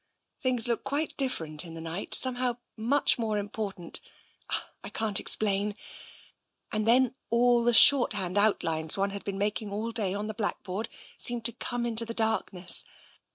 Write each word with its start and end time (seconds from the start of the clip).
Things 0.41 0.67
look 0.67 0.83
quite 0.83 1.15
different 1.15 1.63
in 1.63 1.75
the 1.75 1.79
night, 1.79 2.15
somehow 2.15 2.57
much 2.75 3.19
more 3.19 3.37
important— 3.37 4.01
I 4.83 4.89
can't 4.89 5.19
ex 5.19 5.35
plain; 5.35 5.75
and 6.71 6.87
then 6.87 7.13
all 7.29 7.63
the 7.63 7.71
shorthand 7.71 8.35
outlines 8.35 8.97
one 8.97 9.11
had 9.11 9.23
been 9.23 9.37
making 9.37 9.71
all 9.71 9.91
day 9.91 10.15
on 10.15 10.25
the 10.25 10.33
blackboard 10.33 10.89
seemed 11.17 11.45
to 11.45 11.51
come 11.53 11.85
into 11.85 12.03
the 12.03 12.15
darkness. 12.15 12.83